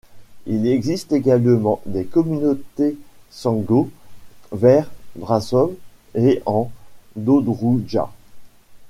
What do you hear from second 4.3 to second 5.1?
vers